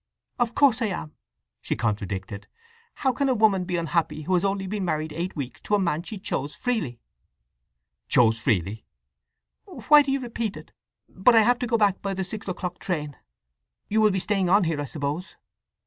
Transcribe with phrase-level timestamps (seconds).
[0.39, 1.13] "Of course I am!"
[1.61, 2.47] she contradicted.
[2.95, 5.79] "How can a woman be unhappy who has only been married eight weeks to a
[5.79, 6.99] man she chose freely?"
[8.09, 8.83] "'Chose freely!'"
[9.65, 10.71] "Why do you repeat it?…
[11.07, 13.15] But I have to go back by the six o'clock train.
[13.89, 15.35] You will be staying on here, I suppose?"